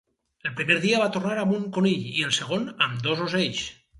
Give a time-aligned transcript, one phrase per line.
[0.49, 3.63] El primer dia va tornar amb un conill, i el segon, amb dos ocells.